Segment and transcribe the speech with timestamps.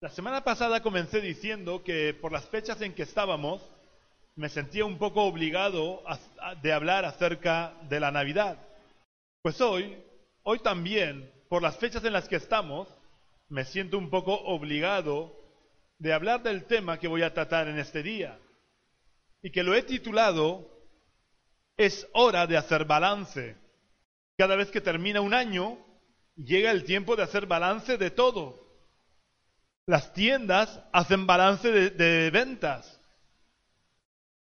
[0.00, 3.60] La semana pasada comencé diciendo que por las fechas en que estábamos
[4.36, 6.04] me sentía un poco obligado
[6.62, 8.64] de hablar acerca de la Navidad.
[9.42, 10.00] Pues hoy,
[10.44, 12.86] hoy también, por las fechas en las que estamos,
[13.48, 15.34] me siento un poco obligado
[15.98, 18.38] de hablar del tema que voy a tratar en este día
[19.42, 20.70] y que lo he titulado
[21.76, 23.56] Es hora de hacer balance.
[24.36, 25.76] Cada vez que termina un año,
[26.36, 28.67] llega el tiempo de hacer balance de todo
[29.88, 33.00] las tiendas hacen balance de, ventas.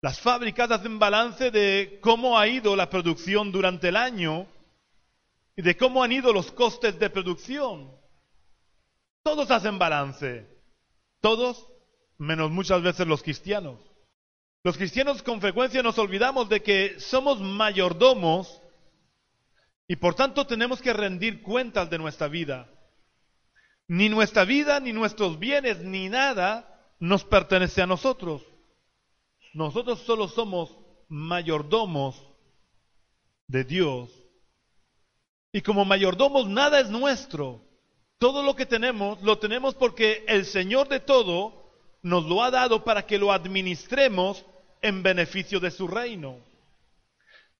[0.01, 4.45] Las fábricas hacen balance de cómo ha ido la producción durante el año
[5.55, 7.89] y de cómo han ido los costes de producción.
[9.23, 10.45] Todos hacen balance.
[11.21, 11.65] Todos,
[12.17, 13.79] menos muchas veces los cristianos.
[14.65, 18.61] Los cristianos con frecuencia nos olvidamos de que somos mayordomos
[19.87, 22.69] y por tanto tenemos que rendir cuentas de nuestra vida.
[23.87, 28.43] Ni nuestra vida, ni nuestros bienes, ni nada nos pertenece a nosotros.
[29.53, 32.21] Nosotros solo somos mayordomos
[33.47, 34.09] de Dios.
[35.53, 37.61] Y como mayordomos nada es nuestro.
[38.17, 41.71] Todo lo que tenemos lo tenemos porque el Señor de todo
[42.01, 44.45] nos lo ha dado para que lo administremos
[44.81, 46.39] en beneficio de su reino.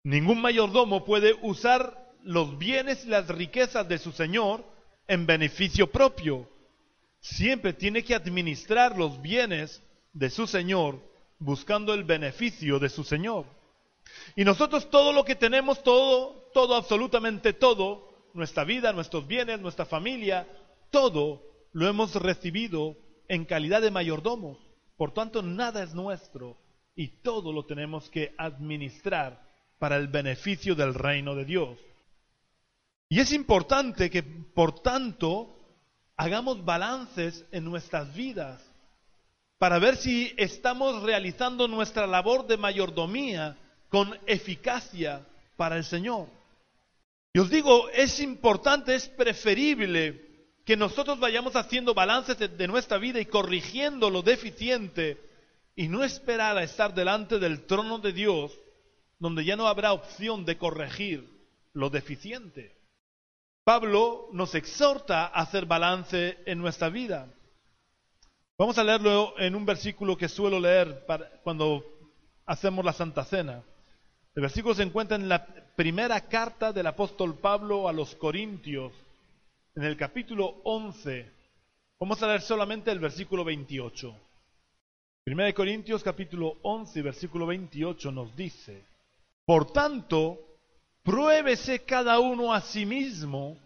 [0.03, 4.63] Ningún mayordomo puede usar los bienes y las riquezas de su Señor
[5.07, 6.49] en beneficio propio.
[7.19, 9.81] Siempre tiene que administrar los bienes
[10.13, 10.99] de su Señor
[11.39, 13.45] buscando el beneficio de su Señor.
[14.35, 19.85] Y nosotros todo lo que tenemos, todo, todo, absolutamente todo, nuestra vida, nuestros bienes, nuestra
[19.85, 20.47] familia,
[20.89, 21.43] todo
[21.73, 22.95] lo hemos recibido
[23.27, 24.57] en calidad de mayordomos.
[24.95, 26.57] Por tanto, nada es nuestro
[26.95, 29.45] y todo lo tenemos que administrar
[29.77, 31.77] para el beneficio del reino de Dios.
[33.09, 35.57] Y es importante que, por tanto,
[36.15, 38.61] hagamos balances en nuestras vidas
[39.57, 43.57] para ver si estamos realizando nuestra labor de mayordomía
[43.89, 45.25] con eficacia
[45.55, 46.27] para el Señor.
[47.33, 50.27] Y os digo, es importante, es preferible
[50.65, 55.17] que nosotros vayamos haciendo balances de, nuestra vida y corrigiendo lo deficiente
[55.75, 58.51] y no esperar a estar delante del trono de Dios
[59.19, 61.27] donde ya no habrá opción de corregir
[61.73, 62.76] lo deficiente.
[63.67, 67.27] Pablo nos exhorta a hacer balance en nuestra vida.
[68.57, 71.05] Vamos a leerlo en un versículo que suelo leer
[71.43, 71.83] cuando
[72.45, 73.61] hacemos la Santa Cena.
[74.35, 75.45] El versículo se encuentra en la
[75.75, 78.93] primera carta del apóstol Pablo a los Corintios,
[79.75, 81.29] en el capítulo 11.
[81.99, 84.15] Vamos a leer solamente el versículo 28.
[85.25, 88.85] Primera de Corintios capítulo 11, versículo 28 nos dice,
[89.45, 90.46] Por tanto,
[91.07, 93.57] pruébese cada uno a sí mismo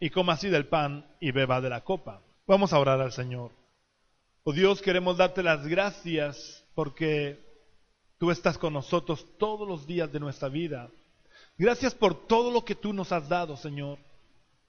[0.00, 2.22] y coma así del pan y beba de la copa.
[2.46, 3.50] Vamos a orar al Señor.
[4.44, 7.38] Oh Dios, queremos darte las gracias porque
[8.16, 10.88] tú estás con nosotros todos los días de nuestra vida.
[11.58, 13.98] Gracias por todo lo que tú nos has dado, Señor.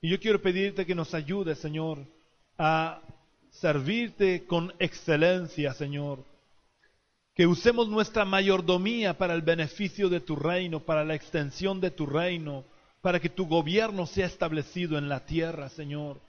[0.02, 2.04] Y yo quiero pedirte que nos ayudes, Señor,
[2.58, 3.00] a
[3.52, 6.22] servirte con excelencia, Señor
[7.38, 12.04] que usemos nuestra mayordomía para el beneficio de tu reino, para la extensión de tu
[12.04, 12.64] reino,
[13.00, 16.20] para que tu gobierno sea establecido en la tierra, Señor.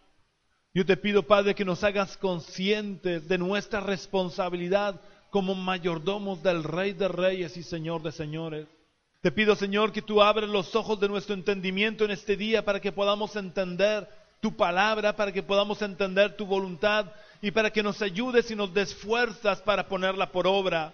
[0.72, 6.94] Yo te pido, Padre, que nos hagas conscientes de nuestra responsabilidad como mayordomos del Rey
[6.94, 8.68] de Reyes y Señor de Señores.
[9.22, 12.80] Te pido, Señor, que tú abres los ojos de nuestro entendimiento en este día para
[12.80, 14.08] que podamos entender
[14.42, 17.08] tu palabra, para que podamos entender tu voluntad
[17.42, 20.94] y para que nos ayudes y nos des fuerzas para ponerla por obra.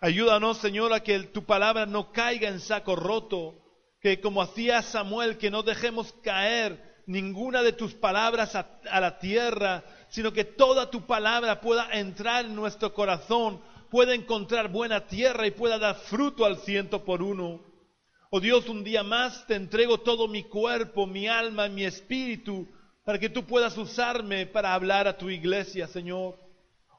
[0.00, 3.54] Ayúdanos, Señor, a que tu palabra no caiga en saco roto,
[4.00, 9.18] que como hacía Samuel, que no dejemos caer ninguna de tus palabras a, a la
[9.18, 13.60] tierra, sino que toda tu palabra pueda entrar en nuestro corazón,
[13.90, 17.62] pueda encontrar buena tierra y pueda dar fruto al ciento por uno.
[18.30, 22.68] Oh Dios, un día más te entrego todo mi cuerpo, mi alma, mi espíritu,
[23.04, 26.43] para que tú puedas usarme para hablar a tu iglesia, Señor.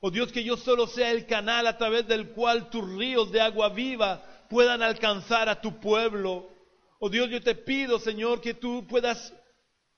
[0.08, 3.42] Oh Dios, que yo solo sea el canal a través del cual tus ríos de
[3.42, 6.48] agua viva puedan alcanzar a tu pueblo.
[7.00, 9.34] Oh Dios, yo te pido, Señor, que tú puedas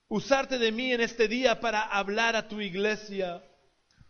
[0.08, 3.44] usarte de mí en este día para hablar a tu iglesia.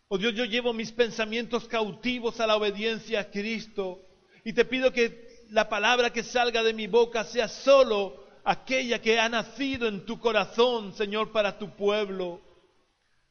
[0.06, 4.00] Oh Dios, yo llevo mis pensamientos cautivos a la obediencia a Cristo
[4.44, 9.18] y te pido que la palabra que salga de mi boca sea solo aquella que
[9.18, 12.40] ha nacido en tu corazón, Señor, para tu pueblo.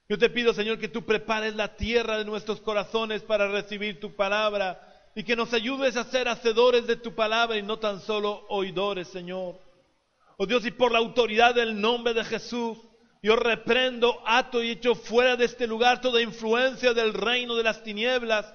[0.09, 4.15] Yo te pido, Señor, que tú prepares la tierra de nuestros corazones para recibir tu
[4.15, 4.81] palabra
[5.15, 9.09] y que nos ayudes a ser hacedores de tu palabra y no tan solo oidores,
[9.09, 9.59] Señor.
[10.38, 12.77] Oh Dios, y por la autoridad del nombre de Jesús,
[13.21, 17.83] yo reprendo, ato y echo fuera de este lugar toda influencia del reino de las
[17.83, 18.45] tinieblas,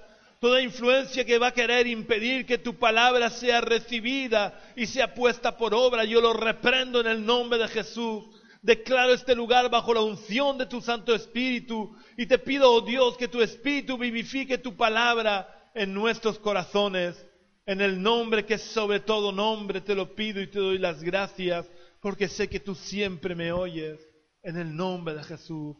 [0.40, 5.58] toda influencia que va a querer impedir que tu palabra sea recibida y sea puesta
[5.58, 6.04] por obra.
[6.04, 8.24] Yo lo reprendo en el nombre de Jesús.
[8.62, 13.16] Declaro este lugar bajo la unción de tu Santo Espíritu y te pido, oh Dios,
[13.16, 17.26] que tu Espíritu vivifique tu palabra en nuestros corazones.
[17.66, 21.02] En el nombre que es sobre todo nombre te lo pido y te doy las
[21.02, 21.68] gracias
[22.00, 24.00] porque sé que tú siempre me oyes
[24.42, 25.76] en el nombre de Jesús.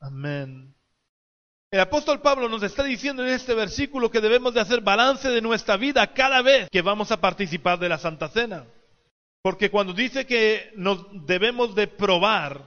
[0.00, 0.74] Amén.
[1.70, 5.40] El apóstol Pablo nos está diciendo en este versículo que debemos de hacer balance de
[5.40, 8.66] nuestra vida cada vez que vamos a participar de la Santa Cena.
[9.42, 12.62] Porque cuando dice que nos debemos de probar,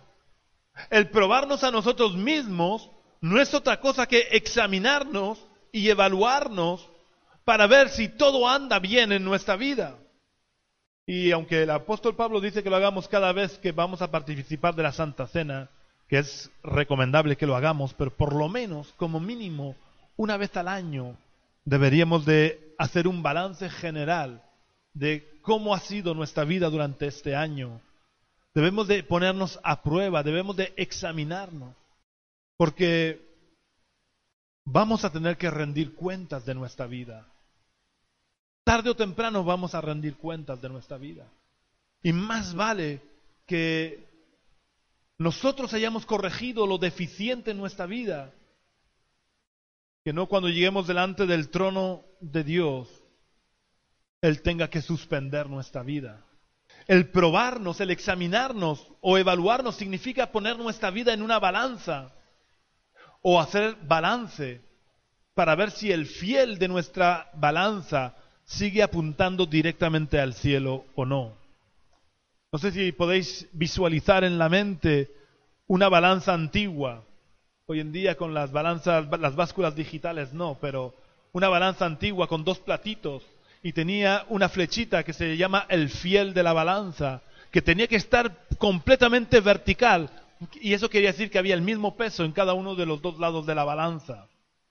[0.90, 2.92] el probarnos a nosotros mismos
[3.22, 6.90] no es otra cosa que examinarnos y evaluarnos
[7.46, 9.98] para ver si todo anda bien en nuestra vida.
[11.08, 14.76] Y aunque el apóstol Pablo dice que lo hagamos cada vez que vamos a participar
[14.76, 15.70] de la Santa Cena,
[16.10, 19.76] que es recomendable que lo hagamos, pero por lo menos, como mínimo,
[20.18, 21.16] una vez al año,
[21.64, 24.42] deberíamos de hacer un balance general
[24.96, 27.80] de cómo ha sido nuestra vida durante este año.
[28.56, 31.76] Debemos de ponernos a prueba, debemos de examinarnos,
[32.58, 33.22] porque
[34.64, 37.28] vamos a tener que rendir cuentas de nuestra vida.
[38.64, 41.28] Tarde o temprano vamos a rendir cuentas de nuestra vida.
[42.02, 43.02] Y más vale
[43.46, 44.08] que
[45.18, 48.34] nosotros hayamos corregido lo deficiente en nuestra vida,
[50.04, 53.05] que no cuando lleguemos delante del trono de Dios,
[54.26, 56.26] Él tenga que suspender nuestra vida.
[56.88, 62.12] El probarnos, el examinarnos o evaluarnos significa poner nuestra vida en una balanza
[63.22, 64.62] o hacer balance
[65.36, 71.38] para ver si el fiel de nuestra balanza sigue apuntando directamente al cielo o no.
[72.52, 75.12] No sé si podéis visualizar en la mente
[75.68, 77.04] una balanza antigua.
[77.68, 80.96] Hoy en día con las balanzas, las básculas digitales no, pero
[81.32, 83.24] una balanza antigua con dos platitos
[83.66, 87.96] y tenía una flechita que se llama el fiel de la balanza, que tenía que
[87.96, 90.12] estar completamente vertical
[90.62, 93.18] y eso quería decir que había el mismo peso en cada uno de los dos
[93.18, 94.28] lados de la balanza.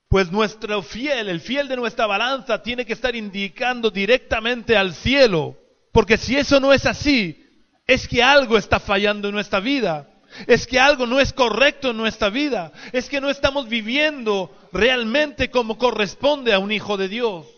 [0.06, 5.56] Pues nuestro fiel, el fiel de nuestra balanza, tiene que estar indicando directamente al cielo.
[5.90, 7.44] Porque si eso no es así,
[7.88, 10.08] es que algo está fallando en nuestra vida.
[10.46, 12.70] Es que algo no es correcto en nuestra vida.
[12.92, 17.53] Es que no estamos viviendo realmente como corresponde a un hijo de Dios.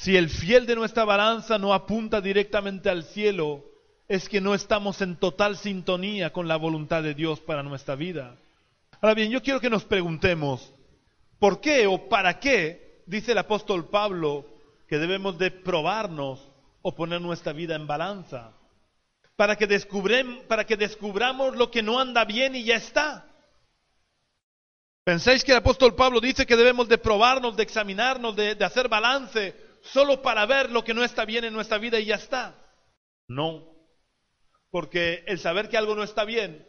[0.00, 3.66] Si el fiel de nuestra balanza no apunta directamente al cielo,
[4.08, 8.34] es que no estamos en total sintonía con la voluntad de Dios para nuestra vida.
[9.02, 10.72] Ahora bien, yo quiero que nos preguntemos,
[11.38, 14.46] ¿Por qué o para qué dice el apóstol Pablo
[14.88, 16.48] que debemos de probarnos
[16.80, 18.52] o poner nuestra vida en balanza?
[19.36, 19.66] Para que,
[20.48, 23.26] para que descubramos lo que no anda bien y ya está.
[25.04, 28.88] ¿Pensáis que el apóstol Pablo dice que debemos de probarnos, de examinarnos, de, de hacer
[28.88, 32.54] balance solo para ver lo que no está bien en nuestra vida y ya está?
[33.28, 33.68] No.
[34.70, 36.66] Porque el saber que algo no está bien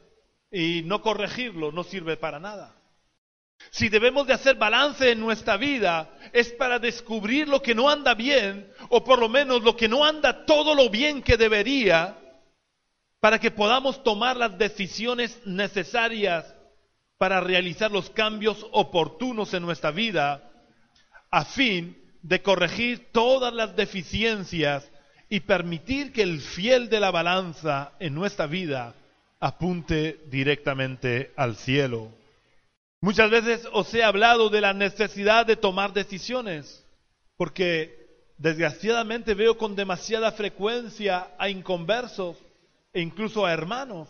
[0.51, 2.75] y no corregirlo no sirve para nada.
[3.69, 8.15] Si debemos de hacer balance en nuestra vida, es para descubrir lo que no anda
[8.15, 12.17] bien, o por lo menos lo que no anda todo lo bien que debería,
[13.19, 16.55] para que podamos tomar las decisiones necesarias
[17.19, 20.51] para realizar los cambios oportunos en nuestra vida,
[21.29, 24.89] a fin de corregir todas las deficiencias
[25.29, 28.95] y permitir que el fiel de la balanza en nuestra vida
[29.39, 32.11] apunte directamente al cielo.
[32.99, 36.85] Muchas veces os he hablado de la necesidad de tomar decisiones,
[37.37, 42.37] porque desgraciadamente veo con demasiada frecuencia a inconversos
[42.93, 44.07] e incluso a hermanos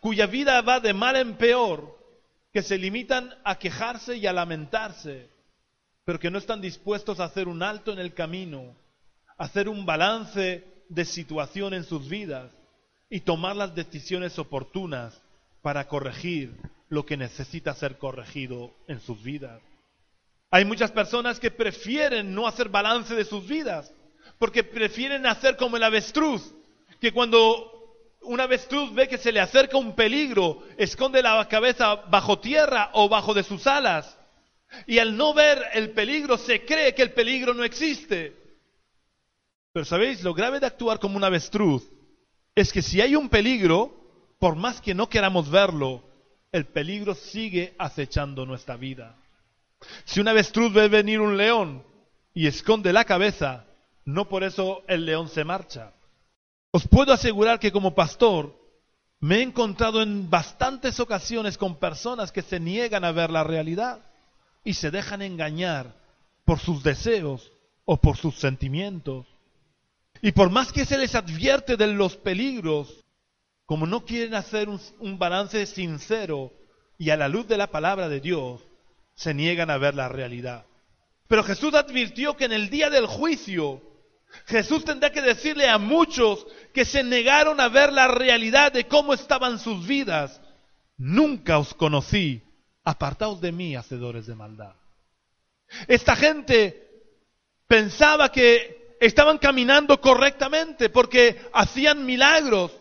[0.00, 1.98] cuya vida va de mal en peor,
[2.52, 5.29] que se limitan a quejarse y a lamentarse,
[6.10, 8.74] pero que no están dispuestos a hacer un alto en el camino,
[9.38, 12.50] a hacer un balance de situación en sus vidas
[13.08, 15.22] y tomar las decisiones oportunas
[15.62, 16.52] para corregir
[16.88, 19.62] lo que necesita ser corregido en sus vidas.
[20.50, 23.92] Hay muchas personas que prefieren no hacer balance de sus vidas,
[24.36, 26.42] porque prefieren hacer como el avestruz,
[27.00, 32.40] que cuando un avestruz ve que se le acerca un peligro, esconde la cabeza bajo
[32.40, 34.16] tierra o bajo de sus alas,
[34.86, 38.36] Y al no ver el peligro, se cree que el peligro no existe.
[39.72, 41.84] Pero sabéis, lo grave de actuar como un avestruz
[42.54, 43.94] es que si hay un peligro,
[44.38, 46.02] por más que no queramos verlo,
[46.52, 49.16] el peligro sigue acechando nuestra vida.
[50.04, 51.84] Si un avestruz ve venir un león
[52.34, 53.64] y esconde la cabeza,
[54.04, 55.92] no por eso el león se marcha.
[56.72, 58.58] Os puedo asegurar que como pastor
[59.20, 64.09] me he encontrado en bastantes ocasiones con personas que se niegan a ver la realidad
[64.64, 65.94] y se dejan engañar
[66.44, 67.52] por sus deseos
[67.84, 69.26] o por sus sentimientos.
[70.22, 73.04] Y por más que se les advierte de los peligros,
[73.66, 76.52] como no quieren hacer un, balance sincero
[76.98, 78.60] y a la luz de la palabra de Dios,
[79.14, 80.66] se niegan a ver la realidad.
[81.28, 83.80] Pero Jesús advirtió que en el día del juicio,
[84.46, 89.14] Jesús tendrá que decirle a muchos que se negaron a ver la realidad de cómo
[89.14, 90.40] estaban sus vidas,
[90.96, 92.42] nunca os conocí,
[92.84, 94.74] apartaos de mí, hacedores de maldad.
[95.86, 96.88] Esta gente
[97.66, 102.72] pensaba que estaban caminando correctamente porque hacían milagros.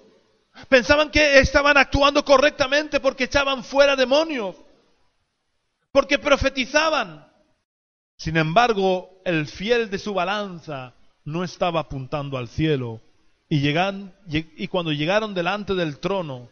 [0.67, 4.55] Pensaban que estaban actuando correctamente porque echaban fuera demonios,
[5.91, 7.27] porque profetizaban.
[8.17, 13.01] Sin embargo, el fiel de su balanza no estaba apuntando al cielo.
[13.47, 16.49] Y, llegan, y cuando llegaron delante del trono,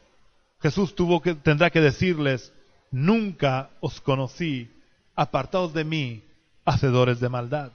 [0.62, 2.54] Jesús tuvo que, tendrá que decirles,
[2.98, 4.72] nunca os conocí,
[5.16, 6.24] apartaos de mí,
[6.66, 7.72] hacedores de maldad.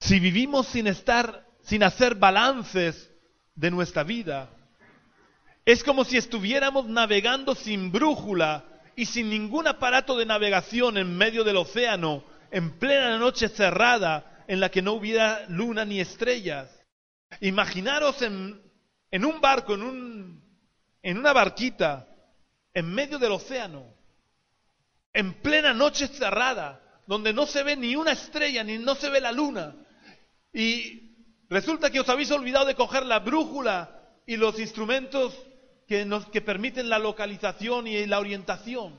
[0.00, 3.10] Si vivimos sin estar, sin hacer balances
[3.54, 4.50] de nuestra vida,
[5.64, 8.64] es como si estuviéramos navegando sin brújula
[8.96, 14.58] y sin ningún aparato de navegación en medio del océano, en plena noche cerrada, en
[14.58, 16.68] la que no hubiera luna ni estrellas.
[17.40, 18.60] Imaginaros en,
[19.12, 20.44] en un barco, en, un,
[21.02, 22.08] en una barquita,
[22.74, 23.84] en medio del océano,
[25.12, 29.20] en plena noche cerrada, donde no se ve ni una estrella, ni no se ve
[29.20, 29.74] la luna.
[30.52, 31.14] Y
[31.48, 35.36] resulta que os habéis olvidado de coger la brújula y los instrumentos
[35.86, 38.94] que, nos, que permiten la localización y la orientación.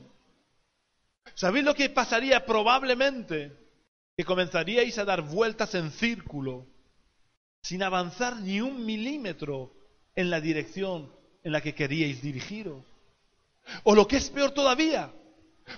[1.34, 3.56] ¿Sabéis lo que pasaría probablemente?
[4.16, 6.66] Que comenzaríais a dar vueltas en círculo
[7.62, 9.72] sin avanzar ni un milímetro
[10.14, 11.10] en la dirección
[11.42, 12.84] en la que queríais dirigiros.
[13.82, 15.12] O lo que es peor todavía,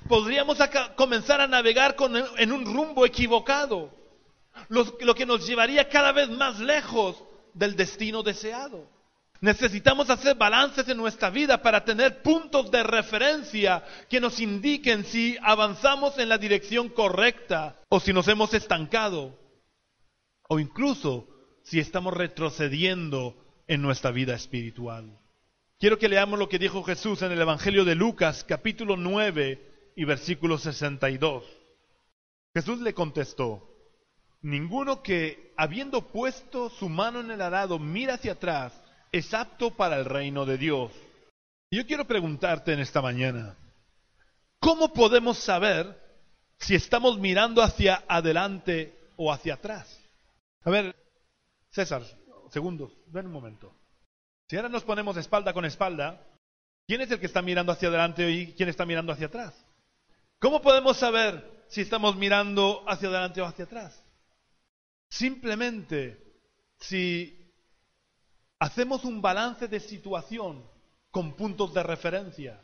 [0.09, 0.59] podríamos
[0.97, 1.97] comenzar a navegar
[2.39, 3.91] en un rumbo equivocado,
[4.69, 7.23] lo que nos llevaría cada vez más lejos
[7.55, 8.89] del destino deseado.
[9.41, 15.37] Necesitamos hacer balances en nuestra vida para tener puntos de referencia que nos indiquen si
[15.43, 19.39] avanzamos en la dirección correcta o si nos hemos estancado
[20.49, 21.29] o incluso
[21.63, 25.19] si estamos retrocediendo en nuestra vida espiritual.
[25.79, 30.05] Quiero que leamos lo que dijo Jesús en el Evangelio de Lucas, capítulo 9 y
[30.07, 31.45] versículo 62.
[32.55, 33.69] Jesús le contestó,
[34.41, 38.73] ninguno que, habiendo puesto su mano en el arado, mira hacia atrás,
[39.13, 40.93] es apto para el reino de Dios.
[41.71, 43.55] yo quiero preguntarte en esta mañana,
[44.59, 45.95] ¿cómo podemos saber
[46.59, 50.01] si estamos mirando hacia adelante o hacia atrás?
[50.65, 50.97] A ver,
[51.69, 52.03] César,
[52.51, 53.75] segundos, ven un momento.
[54.49, 56.25] Si ahora nos ponemos espalda con espalda,
[56.87, 59.55] ¿quién es el que está mirando hacia adelante y quién está mirando hacia atrás?
[60.39, 64.01] ¿Cómo podemos saber si estamos mirando hacia adelante o hacia atrás?
[65.09, 66.23] Simplemente
[66.79, 67.53] si
[68.59, 70.65] hacemos un balance de situación
[71.11, 72.61] con puntos de referencia.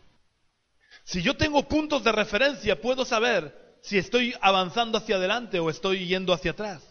[1.04, 6.06] Si yo tengo puntos de referencia, puedo saber si estoy avanzando hacia adelante o estoy
[6.06, 6.82] yendo hacia atrás.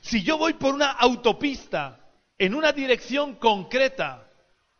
[0.00, 2.07] Si yo voy por una autopista
[2.38, 4.26] en una dirección concreta,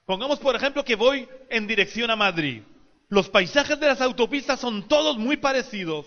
[0.06, 2.62] pongamos por ejemplo que voy en dirección a Madrid,
[3.08, 6.06] los paisajes de las autopistas son todos muy parecidos,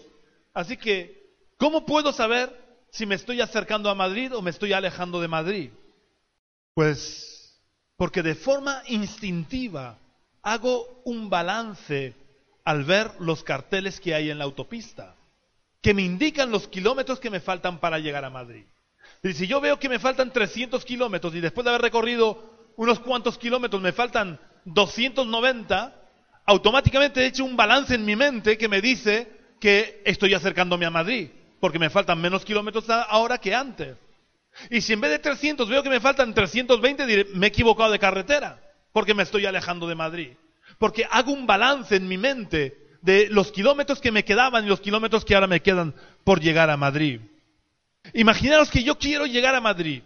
[0.53, 2.55] así que, ¿cómo puedo saber
[2.91, 5.71] si me estoy acercando a Madrid o me estoy alejando de Madrid?
[6.73, 7.59] Pues
[7.97, 9.97] porque de forma instintiva
[10.41, 12.15] hago un balance
[12.63, 15.15] al ver los carteles que hay en la autopista,
[15.81, 18.65] que me indican los kilómetros que me faltan para llegar a Madrid.
[19.23, 22.99] Y si yo veo que me faltan 300 kilómetros y después de haber recorrido unos
[22.99, 25.95] cuantos kilómetros me faltan 290,
[26.45, 30.89] automáticamente he hecho un balance en mi mente que me dice que estoy acercándome a
[30.89, 33.95] Madrid, porque me faltan menos kilómetros ahora que antes.
[34.71, 37.91] Y si en vez de 300 veo que me faltan 320, diré, me he equivocado
[37.91, 38.59] de carretera,
[38.91, 40.31] porque me estoy alejando de Madrid.
[40.79, 44.81] Porque hago un balance en mi mente de los kilómetros que me quedaban y los
[44.81, 47.21] kilómetros que ahora me quedan por llegar a Madrid.
[48.13, 50.03] Imaginaros que yo quiero llegar a Madrid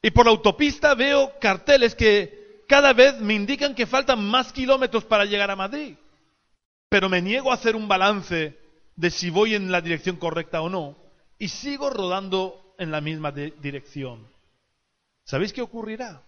[0.00, 5.04] y por la autopista veo carteles que cada vez me indican que faltan más kilómetros
[5.04, 5.96] para llegar a Madrid.
[6.88, 8.58] Pero me niego a hacer un balance
[8.96, 10.96] de si voy en la dirección correcta o no,
[11.38, 14.28] y sigo rodando en la misma dirección.
[15.24, 16.22] ¿Sabéis qué ocurrirá?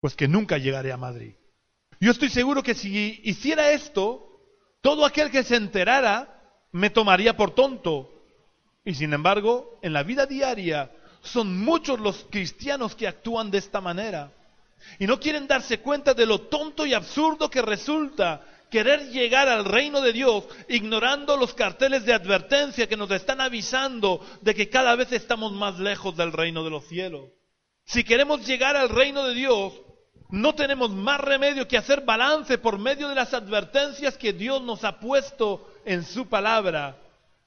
[0.00, 1.34] Pues que nunca llegaré a Madrid.
[2.00, 4.40] Yo estoy seguro que si hiciera esto,
[4.80, 8.15] todo aquel que se enterara me tomaría por tonto.
[8.86, 13.80] Y sin embargo, en la vida diaria son muchos los cristianos que actúan de esta
[13.80, 14.32] manera.
[15.00, 19.64] Y no quieren darse cuenta de lo tonto y absurdo que resulta querer llegar al
[19.64, 24.94] reino de Dios ignorando los carteles de advertencia que nos están avisando de que cada
[24.94, 27.30] vez estamos más lejos del reino de los cielos.
[27.84, 29.72] Si queremos llegar al reino de Dios,
[30.30, 34.84] no tenemos más remedio que hacer balance por medio de las advertencias que Dios nos
[34.84, 36.96] ha puesto en su palabra,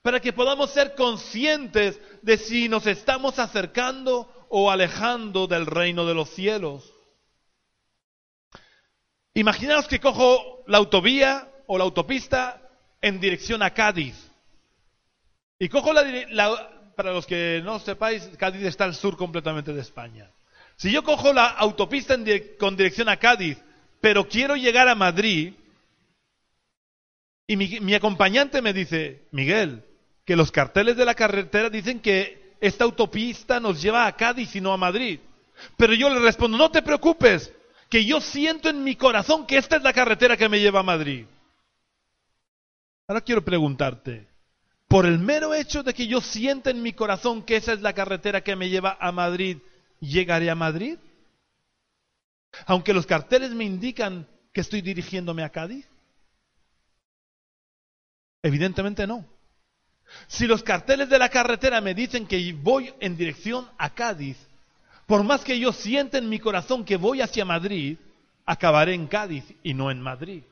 [0.01, 6.13] para que podamos ser conscientes de si nos estamos acercando o alejando del reino de
[6.13, 6.93] los cielos.
[9.33, 12.61] Imaginaos que cojo la autovía o la autopista
[13.01, 14.15] en dirección a Cádiz.
[15.59, 20.31] Y cojo la, para los que no sepáis, Cádiz está al sur completamente de España.
[20.77, 22.15] Si yo cojo la autopista
[22.57, 23.57] con dirección a Cádiz,
[23.99, 25.53] pero quiero llegar a Madrid,
[27.45, 29.88] y mi acompañante me dice, Miguel,
[30.29, 34.61] que los carteles de la carretera dicen que esta autopista nos lleva a Cádiz y
[34.61, 35.19] no a Madrid.
[35.75, 37.51] Pero yo le respondo, no te preocupes,
[37.89, 40.83] que yo siento en mi corazón que esta es la carretera que me lleva a
[40.83, 41.25] Madrid.
[43.07, 44.27] Ahora quiero preguntarte,
[44.87, 47.93] por el mero hecho de que yo sienta en mi corazón que esa es la
[47.93, 49.57] carretera que me lleva a Madrid,
[49.99, 50.99] ¿llegaré a Madrid?
[52.67, 55.87] Aunque los carteles me indican que estoy dirigiéndome a Cádiz.
[58.43, 59.38] Evidentemente no.
[60.27, 64.37] Si los carteles de la carretera me dicen que voy en dirección a Cádiz,
[65.05, 67.97] por más que yo sienta en mi corazón que voy hacia Madrid,
[68.45, 70.43] acabaré en Cádiz y no en Madrid.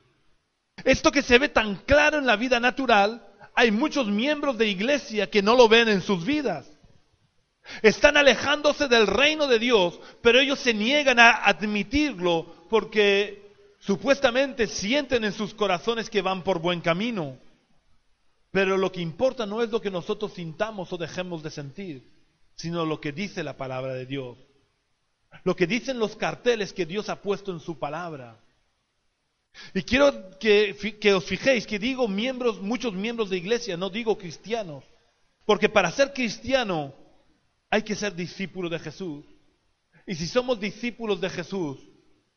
[0.84, 3.24] Esto que se ve tan claro en la vida natural,
[3.54, 6.66] hay muchos miembros de iglesia que no lo ven en sus vidas.
[7.82, 15.24] Están alejándose del reino de Dios, pero ellos se niegan a admitirlo porque supuestamente sienten
[15.24, 17.36] en sus corazones que van por buen camino.
[18.58, 22.10] Pero lo que importa no es lo que nosotros sintamos o dejemos de sentir,
[22.56, 24.36] sino lo que dice la palabra de Dios.
[25.44, 28.36] Lo que dicen los carteles que Dios ha puesto en su palabra.
[29.74, 30.74] Y quiero que,
[31.14, 34.82] os fijéis que digo miembros, muchos miembros de iglesia, no digo cristianos.
[35.46, 36.92] Porque para ser cristiano
[37.70, 39.24] hay que ser discípulo de Jesús.
[40.04, 41.78] Y si somos discípulos de Jesús,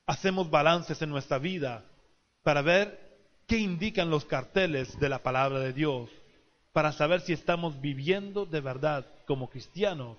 [0.05, 1.84] hacemos balances en nuestra vida
[2.43, 3.11] para ver
[3.47, 6.10] qué indican los carteles de la palabra de Dios,
[6.73, 10.17] para saber si estamos viviendo de verdad como cristianos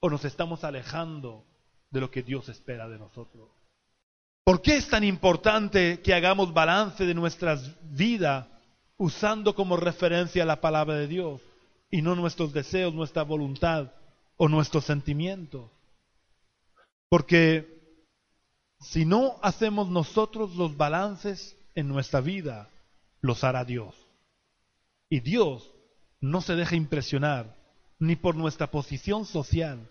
[0.00, 1.44] o nos estamos alejando
[1.90, 3.48] de lo que Dios espera de nosotros.
[4.44, 8.46] ¿Por qué es tan importante que hagamos balance de nuestras vidas
[8.96, 11.40] usando como referencia la palabra de Dios
[11.90, 13.92] y no nuestros deseos, nuestra voluntad
[14.36, 15.70] o nuestros sentimientos?
[17.08, 17.98] Porque
[18.80, 22.68] si no hacemos nosotros los balances en nuestra vida,
[23.20, 23.94] los hará Dios.
[25.08, 25.70] Y Dios
[26.20, 27.54] no se deja impresionar
[27.98, 29.88] ni por nuestra posición social,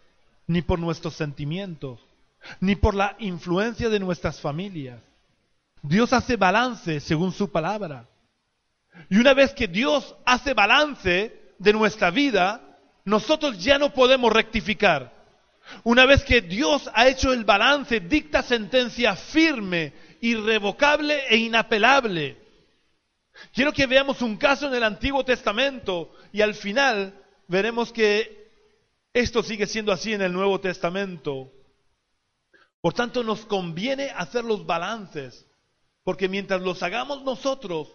[0.48, 2.00] ni por nuestros sentimientos,
[2.60, 5.00] ni por la influencia de nuestras familias.
[5.82, 8.08] Dios hace balance según su palabra.
[9.10, 12.62] Y una vez que Dios hace balance de nuestra vida,
[13.06, 15.14] nosotros ya no podemos rectificar.
[15.84, 22.38] Una vez que Dios ha hecho el balance, dicta sentencia firme, irrevocable e inapelable.
[23.54, 27.14] Quiero que veamos un caso en el Antiguo Testamento y al final
[27.48, 28.50] veremos que
[29.14, 31.52] esto sigue siendo así en el Nuevo Testamento.
[32.80, 35.46] Por tanto, nos conviene hacer los balances,
[36.04, 37.90] porque mientras los hagamos nosotros,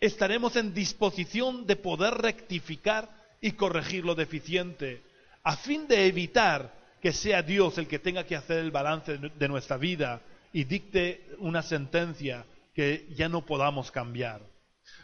[0.00, 3.08] estaremos en disposición de poder rectificar
[3.40, 5.02] y corregir lo deficiente,
[5.42, 9.48] a fin de evitar que sea Dios el que tenga que hacer el balance de
[9.48, 10.20] nuestra vida
[10.58, 12.44] y dicte una sentencia
[12.74, 14.40] que ya no podamos cambiar.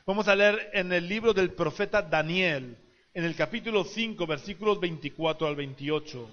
[0.05, 2.77] Vamos a leer en el libro del profeta Daniel,
[3.15, 6.29] en el capítulo 5, versículos 24 al 28.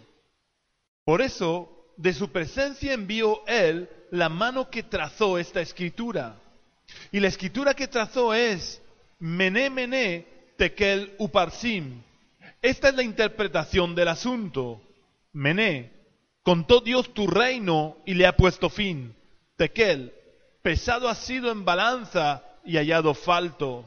[1.05, 6.41] Por eso, de su presencia envió él la mano que trazó esta escritura.
[7.11, 8.81] Y la escritura que trazó es
[9.19, 10.25] Mené, Mené,
[10.57, 12.01] Tekel, Uparsim.
[12.59, 14.81] Esta es la interpretación del asunto.
[15.31, 15.91] Mené,
[16.43, 19.15] contó Dios tu reino y le ha puesto fin.
[19.55, 20.13] Tekel,
[20.61, 23.85] pesado ha sido en balanza y hallado falto.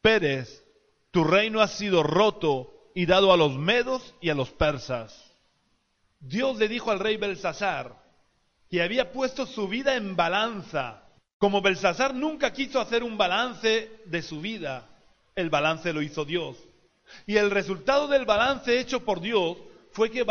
[0.00, 0.64] Pérez,
[1.10, 5.32] tu reino ha sido roto y dado a los medos y a los persas.
[6.20, 8.00] Dios le dijo al rey Belsasar
[8.70, 11.02] que había puesto su vida en balanza.
[11.38, 14.88] Como Belsasar nunca quiso hacer un balance de su vida,
[15.34, 16.56] el balance lo hizo Dios.
[17.26, 19.58] Y el resultado del balance hecho por Dios
[19.90, 20.24] fue que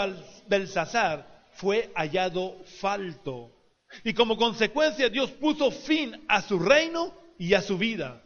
[0.47, 3.51] Belsasar fue hallado falto.
[4.03, 8.23] Y como consecuencia Dios puso fin a su reino y a su vida.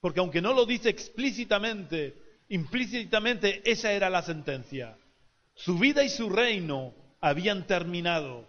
[0.00, 2.14] Porque aunque no lo dice explícitamente,
[2.48, 4.96] implícitamente esa era la sentencia.
[5.54, 8.46] Su vida y su reino habían terminado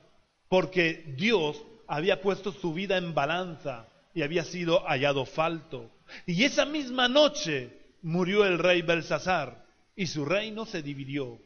[0.49, 5.91] porque Dios había puesto su vida en balanza y había sido hallado falto.
[6.26, 7.71] Y esa misma noche
[8.02, 11.39] murió el rey Belsasar y su reino se dividió.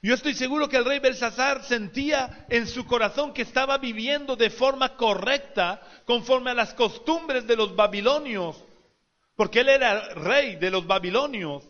[0.00, 4.50] Yo estoy seguro que el rey Belsasar sentía en su corazón que estaba viviendo de
[4.50, 8.64] forma correcta conforme a las costumbres de los babilonios,
[9.34, 11.64] porque él era rey de los babilonios.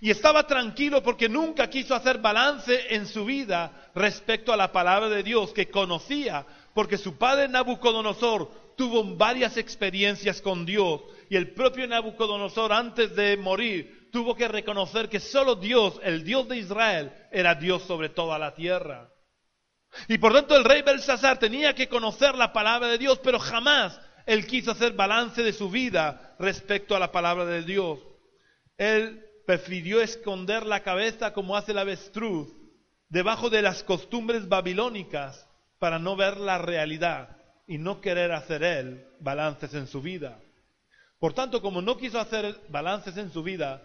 [0.00, 5.08] Y estaba tranquilo porque nunca quiso hacer balance en su vida respecto a la palabra
[5.08, 11.52] de Dios que conocía, porque su padre Nabucodonosor tuvo varias experiencias con Dios y el
[11.52, 17.12] propio Nabucodonosor antes de morir tuvo que reconocer que solo Dios, el Dios de Israel,
[17.30, 19.10] era Dios sobre toda la tierra.
[20.08, 24.00] Y por tanto el rey Belsasar tenía que conocer la palabra de Dios, pero jamás
[24.24, 27.98] él quiso hacer balance de su vida respecto a la palabra de Dios.
[28.78, 32.48] Él prefirió esconder la cabeza como hace el avestruz
[33.10, 35.46] debajo de las costumbres babilónicas
[35.78, 40.40] para no ver la realidad y no querer hacer él balances en su vida.
[41.18, 43.82] Por tanto, como no quiso hacer balances en su vida,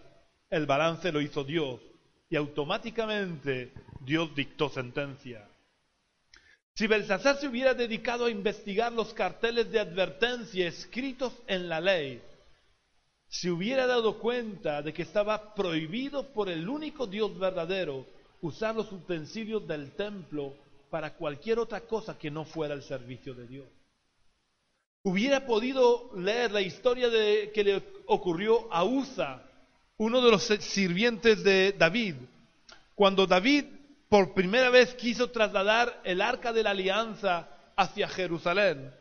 [0.52, 1.80] el balance lo hizo Dios
[2.28, 5.48] y automáticamente Dios dictó sentencia.
[6.74, 12.20] Si Belsasar se hubiera dedicado a investigar los carteles de advertencia escritos en la ley,
[13.28, 18.06] se hubiera dado cuenta de que estaba prohibido por el único Dios verdadero
[18.42, 20.54] usar los utensilios del templo
[20.90, 23.66] para cualquier otra cosa que no fuera el servicio de Dios.
[25.02, 29.48] Hubiera podido leer la historia de, que le ocurrió a Usa,
[29.96, 32.16] uno de los sirvientes de David,
[32.94, 33.64] cuando David
[34.08, 38.92] por primera vez quiso trasladar el arca de la alianza hacia Jerusalén.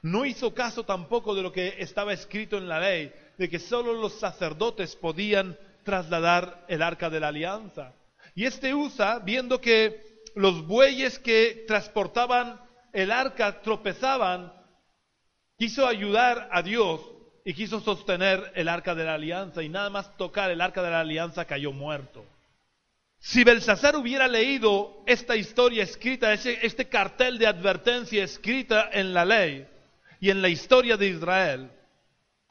[0.00, 3.92] No hizo caso tampoco de lo que estaba escrito en la ley, de que solo
[3.92, 7.92] los sacerdotes podían trasladar el arca de la alianza.
[8.34, 12.60] Y este Usa, viendo que los bueyes que transportaban
[12.92, 14.52] el arca tropezaban,
[15.58, 17.00] quiso ayudar a Dios
[17.44, 20.90] y quiso sostener el arca de la alianza y nada más tocar el arca de
[20.90, 22.24] la alianza cayó muerto.
[23.18, 29.66] Si Belsasar hubiera leído esta historia escrita, este cartel de advertencia escrita en la ley
[30.20, 31.70] y en la historia de Israel,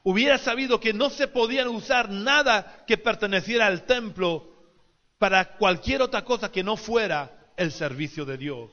[0.04, 4.52] hubiera sabido que no se podía usar nada que perteneciera al templo
[5.18, 8.70] para cualquier otra cosa que no fuera el servicio de Dios.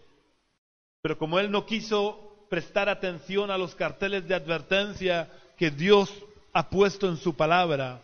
[1.01, 6.11] Pero como él no quiso prestar atención a los carteles de advertencia que Dios
[6.53, 8.01] ha puesto en su palabra,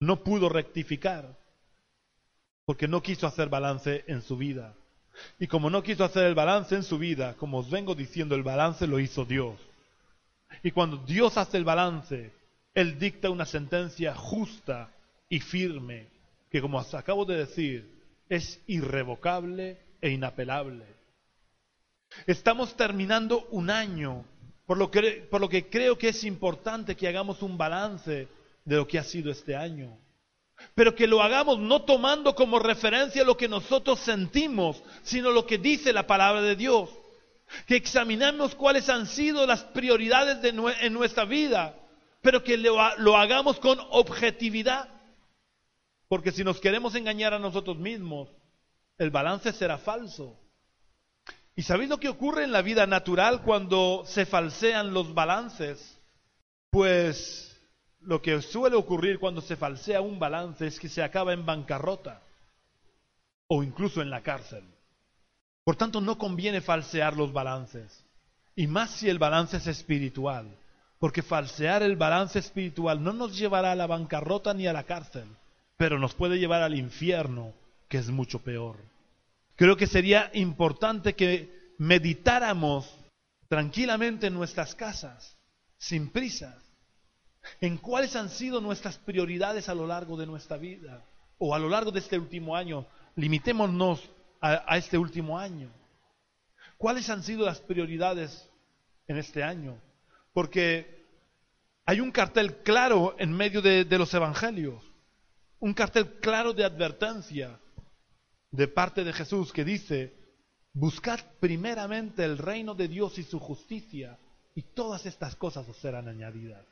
[0.00, 1.38] no pudo rectificar,
[2.64, 4.74] porque no quiso hacer balance en su vida.
[5.38, 8.42] Y como no quiso hacer el balance en su vida, como os vengo diciendo, el
[8.42, 9.60] balance lo hizo Dios.
[10.64, 12.32] Y cuando Dios hace el balance,
[12.74, 14.90] Él dicta una sentencia justa
[15.28, 16.08] y firme,
[16.50, 17.88] que como os acabo de decir,
[18.28, 20.84] es irrevocable e inapelable.
[22.26, 24.24] Estamos terminando un año,
[24.66, 28.28] por lo, que, por lo que creo que es importante que hagamos un balance
[28.64, 29.96] de lo que ha sido este año.
[30.74, 35.58] Pero que lo hagamos no tomando como referencia lo que nosotros sentimos, sino lo que
[35.58, 36.90] dice la palabra de Dios
[37.66, 40.48] que examinemos cuáles han sido las prioridades de
[40.80, 41.74] en nuestra vida,
[42.20, 44.88] pero que lo, lo hagamos con objetividad.
[46.08, 48.28] Porque si nos queremos engañar a nosotros mismos,
[48.98, 50.38] el balance será falso.
[51.56, 55.98] ¿Y sabéis lo que ocurre en la vida natural cuando se falsean los balances?
[56.70, 57.56] Pues
[58.00, 62.20] lo que suele ocurrir cuando se falsea un balance es que se acaba en bancarrota
[63.46, 64.64] o incluso en la cárcel.
[65.64, 68.04] Por tanto, no conviene falsear los balances,
[68.56, 70.46] y más si el balance es espiritual,
[70.98, 75.24] porque falsear el balance espiritual no nos llevará a la bancarrota ni a la cárcel,
[75.76, 77.52] pero nos puede llevar al infierno,
[77.88, 78.76] que es mucho peor.
[79.56, 82.92] Creo que sería importante que meditáramos
[83.48, 85.38] tranquilamente en nuestras casas,
[85.78, 86.60] sin prisa,
[87.60, 91.04] en cuáles han sido nuestras prioridades a lo largo de nuestra vida
[91.38, 92.86] o a lo largo de este último año.
[93.16, 94.02] Limitémonos
[94.44, 95.70] a, este último año?
[96.76, 98.50] ¿Cuáles han sido las prioridades
[99.06, 99.80] en este año?
[100.32, 101.06] Porque
[101.86, 104.82] hay un cartel claro en medio de, de, los evangelios,
[105.60, 107.58] un cartel claro de advertencia
[108.54, 110.14] de parte de Jesús que dice,
[110.72, 114.16] buscad primeramente el reino de Dios y su justicia
[114.54, 116.64] y todas estas cosas os serán añadidas.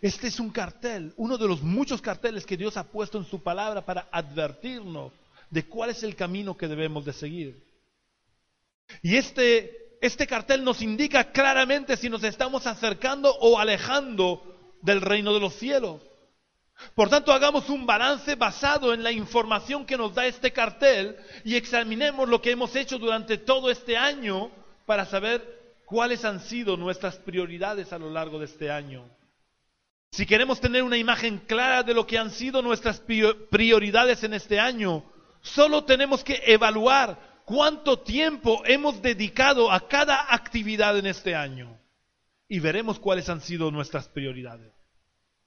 [0.00, 3.42] Este es un cartel, uno de los muchos carteles que Dios ha puesto en su
[3.42, 5.12] palabra para advertirnos
[5.50, 7.60] de cuál es el camino que debemos de seguir.
[9.02, 15.34] Y este, este cartel nos indica claramente si nos estamos acercando o alejando del reino
[15.34, 16.00] de los cielos.
[16.94, 21.56] Por tanto, hagamos un balance basado en la información que nos da este cartel y
[21.56, 24.50] examinemos lo que hemos hecho durante todo este año
[24.86, 29.08] para saber cuáles han sido nuestras prioridades a lo largo de este año.
[30.12, 33.02] Si queremos tener una imagen clara de lo que han sido nuestras
[33.50, 35.04] prioridades en este año,
[35.42, 41.76] solo tenemos que evaluar cuánto tiempo hemos dedicado a cada actividad en este año
[42.48, 44.72] y veremos cuáles han sido nuestras prioridades.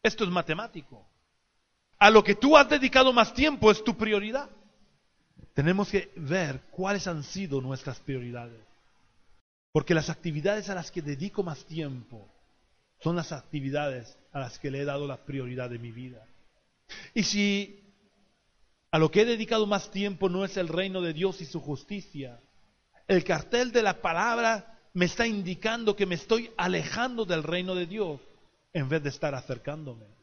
[0.04, 1.07] Esto es matemático
[2.00, 4.50] a lo que tú has dedicado más tiempo es tu prioridad.
[5.54, 8.62] Tenemos que ver cuáles han sido nuestras prioridades.
[9.72, 12.28] Porque las actividades a las que dedico más tiempo
[13.00, 16.26] son las actividades a las que le he dado la prioridad de mi vida.
[17.14, 17.84] Y si
[18.92, 21.60] a lo que he dedicado más tiempo no es el reino de Dios y su
[21.60, 22.40] justicia,
[23.08, 27.86] el cartel de la palabra me está indicando que me estoy alejando del reino de
[27.86, 28.20] Dios
[28.74, 30.17] en vez de estar acercándome.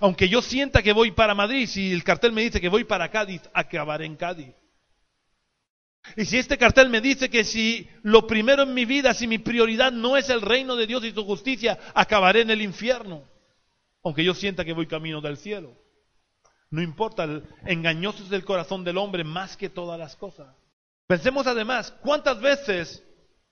[0.00, 3.10] Aunque yo sienta que voy para Madrid, si el cartel me dice que voy para
[3.10, 4.54] Cádiz, acabaré en Cádiz.
[6.16, 9.38] Y si este cartel me dice que si lo primero en mi vida, si mi
[9.38, 13.24] prioridad no es el reino de Dios y su justicia, acabaré en el infierno.
[14.04, 15.76] Aunque yo sienta que voy camino del cielo.
[16.70, 20.54] No importa, el engañoso es el corazón del hombre más que todas las cosas.
[21.06, 23.04] Pensemos además, ¿cuántas veces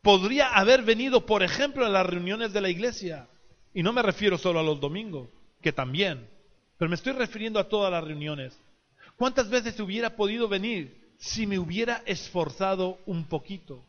[0.02, 3.28] podría haber venido, por ejemplo, a las reuniones de la iglesia?
[3.72, 5.28] Y no me refiero solo a los domingos
[5.64, 6.28] que también,
[6.76, 8.52] pero me estoy refiriendo a todas las reuniones.
[9.16, 13.82] ¿Cuántas veces hubiera podido venir si me hubiera esforzado un poquito?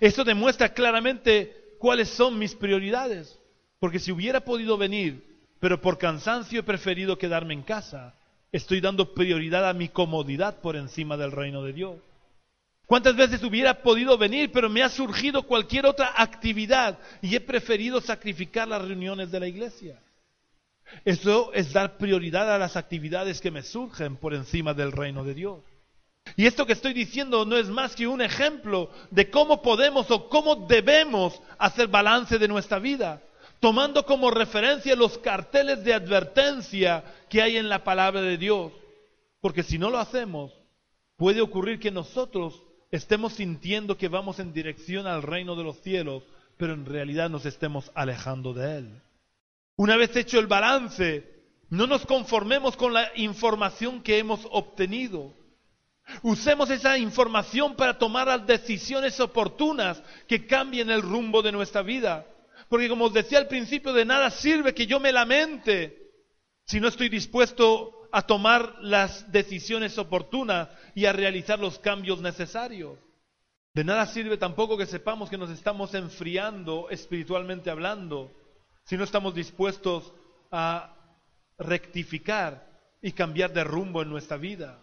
[0.00, 3.38] Esto demuestra claramente cuáles son mis prioridades,
[3.78, 5.22] porque si hubiera podido venir,
[5.60, 8.14] pero por cansancio he preferido quedarme en casa,
[8.50, 11.96] estoy dando prioridad a mi comodidad por encima del reino de Dios.
[12.86, 18.00] ¿Cuántas veces hubiera podido venir, pero me ha surgido cualquier otra actividad y he preferido
[18.00, 20.00] sacrificar las reuniones de la iglesia?
[21.04, 25.34] Eso es dar prioridad a las actividades que me surgen por encima del reino de
[25.34, 25.60] Dios.
[26.36, 30.28] Y esto que estoy diciendo no es más que un ejemplo de cómo podemos o
[30.28, 33.22] cómo debemos hacer balance de nuestra vida,
[33.60, 38.72] tomando como referencia los carteles de advertencia que hay en la palabra de Dios.
[39.40, 40.52] Porque si no lo hacemos,
[41.16, 46.22] puede ocurrir que nosotros estemos sintiendo que vamos en dirección al reino de los cielos,
[46.56, 49.02] pero en realidad nos estemos alejando de él.
[49.78, 51.24] Una vez hecho el balance,
[51.70, 55.32] no nos conformemos con la información que hemos obtenido.
[56.22, 62.26] Usemos esa información para tomar las decisiones oportunas que cambien el rumbo de nuestra vida.
[62.68, 66.10] Porque como os decía al principio, de nada sirve que yo me lamente
[66.64, 72.98] si no estoy dispuesto a tomar las decisiones oportunas y a realizar los cambios necesarios.
[73.74, 78.32] De nada sirve tampoco que sepamos que nos estamos enfriando espiritualmente hablando
[78.88, 80.14] si no estamos dispuestos
[80.50, 80.94] a
[81.58, 82.66] rectificar
[83.02, 84.78] y cambiar de rumbo en nuestra vida.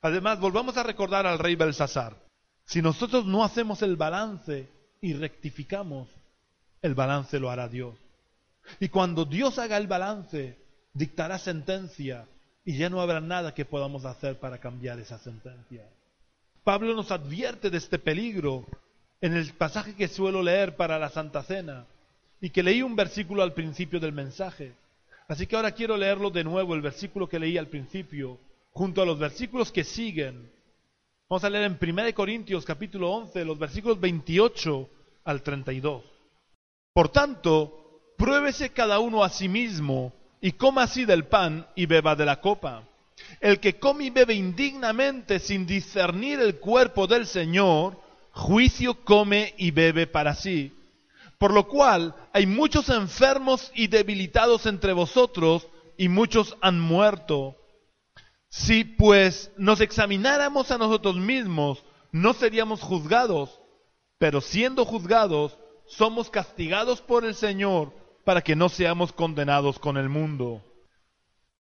[0.00, 2.16] Además, volvamos a recordar al rey Belsasar.
[2.64, 4.70] Si nosotros no hacemos el balance
[5.02, 6.08] y rectificamos,
[6.80, 7.94] el balance lo hará Dios.
[8.80, 10.56] Y cuando Dios haga el balance,
[10.94, 12.26] dictará sentencia
[12.64, 15.86] y ya no habrá nada que podamos hacer para cambiar esa sentencia.
[16.64, 18.64] Pablo nos advierte de este peligro
[19.20, 21.84] en el pasaje que suelo leer para la Santa Cena
[22.42, 24.74] y que leí un versículo al principio del mensaje.
[25.28, 28.36] Así que ahora quiero leerlo de nuevo, el versículo que leí al principio,
[28.72, 30.50] junto a los versículos que siguen.
[31.30, 34.90] Vamos a leer en 1 Corintios capítulo 11, los versículos 28
[35.24, 36.02] al 32.
[36.92, 42.16] Por tanto, pruébese cada uno a sí mismo y coma así del pan y beba
[42.16, 42.82] de la copa.
[43.40, 47.96] El que come y bebe indignamente sin discernir el cuerpo del Señor,
[48.32, 50.72] juicio come y bebe para sí
[51.42, 57.56] por lo cual hay muchos enfermos y debilitados entre vosotros, y muchos han muerto.
[58.48, 63.60] Si pues nos examináramos a nosotros mismos, no seríamos juzgados,
[64.18, 70.08] pero siendo juzgados, somos castigados por el Señor para que no seamos condenados con el
[70.08, 70.62] mundo.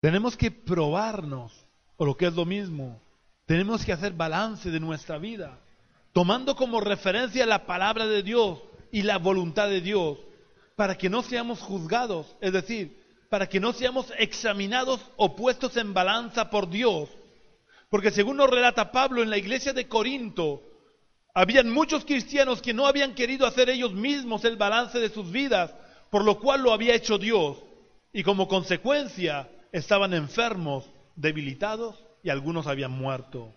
[0.01, 1.53] Tenemos que probarnos,
[1.99, 2.99] o lo que es lo mismo,
[3.45, 5.59] tenemos que hacer balance de nuestra vida,
[6.15, 10.19] tomando como referencia la palabra de Dios, y la voluntad de Dios
[10.77, 15.95] para que no seamos juzgados, es decir, para que no seamos examinados o puestos en
[15.95, 17.09] balanza por Dios.
[17.89, 20.63] Porque según nos relata Pablo en la iglesia de Corinto,
[21.35, 25.75] habían muchos cristianos que no habían querido hacer ellos mismos el balance de sus vidas,
[26.11, 27.59] por lo cual lo había hecho Dios.
[28.13, 33.55] y como consecuencia estaban enfermos, debilitados y algunos habían muerto.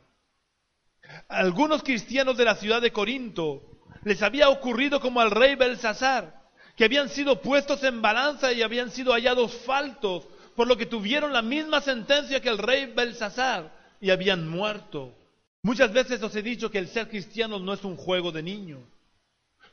[1.30, 6.40] algunos cristianos de la ciudad de Corinto les había ocurrido como al rey Belsasar,
[6.76, 11.34] que habían sido puestos en balanza y habían sido hallados faltos, por lo que tuvieron
[11.34, 15.14] la misma sentencia que el rey Belsasar y habían muerto.
[15.62, 18.80] Muchas veces os he dicho que el ser cristiano no es un juego de niños.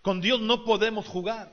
[0.03, 1.53] Con Dios no podemos jugar.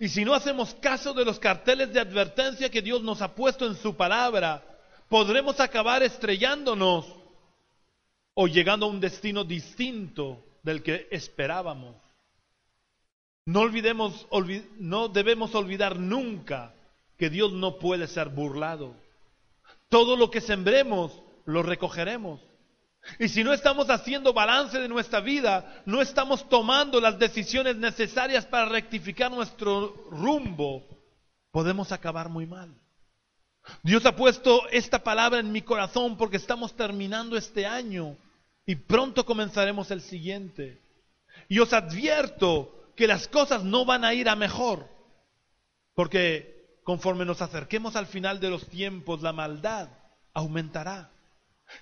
[0.00, 3.66] Y si no hacemos caso de los carteles de advertencia que Dios nos ha puesto
[3.66, 4.64] en su palabra,
[5.08, 7.06] podremos acabar estrellándonos
[8.34, 11.94] o llegando a un destino distinto del que esperábamos.
[13.46, 14.26] No olvidemos,
[14.78, 16.74] no debemos olvidar nunca
[17.18, 18.96] que Dios no puede ser burlado.
[19.88, 22.40] Todo lo que sembremos lo recogeremos.
[23.18, 28.46] Y si no estamos haciendo balance de nuestra vida, no estamos tomando las decisiones necesarias
[28.46, 30.82] para rectificar nuestro rumbo,
[31.50, 32.74] podemos acabar muy mal.
[33.82, 38.16] Dios ha puesto esta palabra en mi corazón porque estamos terminando este año
[38.66, 40.80] y pronto comenzaremos el siguiente.
[41.48, 44.88] Y os advierto que las cosas no van a ir a mejor,
[45.94, 49.88] porque conforme nos acerquemos al final de los tiempos, la maldad
[50.32, 51.10] aumentará.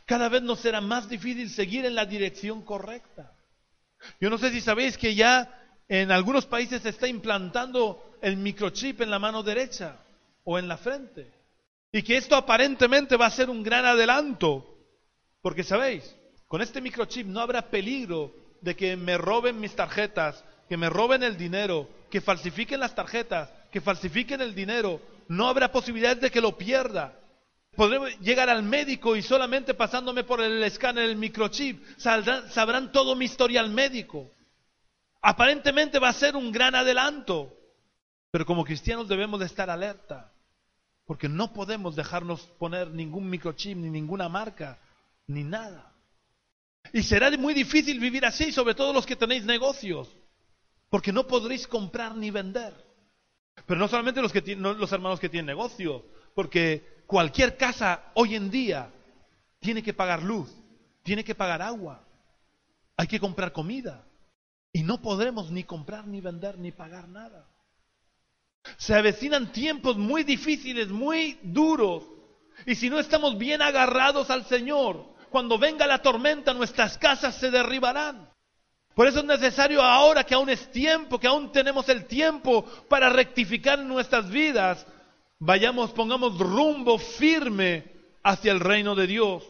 [0.06, 3.32] Cada vez nos será más difícil seguir en la dirección correcta.
[4.20, 9.00] Yo no sé si sabéis que ya en algunos países se está implantando el microchip
[9.00, 9.98] en la mano derecha
[10.44, 11.32] o en la frente.
[11.92, 14.68] Y que esto aparentemente va a ser un gran adelanto.
[15.42, 16.16] Porque sabéis,
[16.52, 21.22] con este microchip no habrá peligro de que me roben mis tarjetas, que me roben
[21.22, 25.00] el dinero, que falsifiquen las tarjetas, que falsifiquen el dinero.
[25.28, 27.18] No habrá posibilidad de que lo pierda.
[27.74, 33.24] Podré llegar al médico y solamente pasándome por el escáner, el microchip, sabrán todo mi
[33.24, 34.30] historial médico.
[35.22, 37.50] Aparentemente va a ser un gran adelanto,
[38.30, 40.30] pero como cristianos debemos de estar alerta,
[41.06, 44.78] porque no podemos dejarnos poner ningún microchip, ni ninguna marca,
[45.26, 45.91] ni nada.
[46.92, 50.08] Y será muy difícil vivir así, sobre todo los que tenéis negocios,
[50.90, 52.74] porque no podréis comprar ni vender.
[53.66, 58.50] Pero no solamente los, que, los hermanos que tienen negocio, porque Cualquier casa hoy en
[58.50, 58.90] día
[59.60, 60.50] tiene que pagar luz,
[61.02, 62.02] tiene que pagar agua,
[62.96, 64.02] hay que comprar comida
[64.72, 67.46] y no podremos ni comprar, ni vender, ni pagar nada.
[68.78, 72.04] Se avecinan tiempos muy difíciles, muy duros.
[72.64, 77.50] Y si no estamos bien agarrados al Señor, cuando venga la tormenta nuestras casas se
[77.50, 78.30] derribarán.
[78.94, 83.08] Por eso es necesario ahora que aún es tiempo, que aún tenemos el tiempo para
[83.08, 84.86] rectificar nuestras vidas,
[85.38, 87.90] vayamos, pongamos rumbo firme
[88.22, 89.44] hacia el reino de Dios.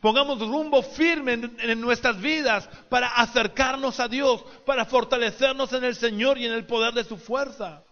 [0.00, 6.38] Pongamos rumbo firme en, nuestras vidas para acercarnos a Dios, para fortalecernos en el Señor
[6.38, 7.82] y en el poder de su fuerza.